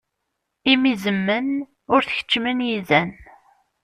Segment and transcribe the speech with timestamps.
[0.71, 1.47] Imi izemmen,
[1.93, 3.09] ur t-keččmen yizan.